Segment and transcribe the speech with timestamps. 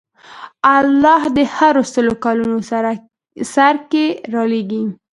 [0.77, 2.57] الله د هرو سلو کلونو
[3.55, 4.81] سر کې رالېږي.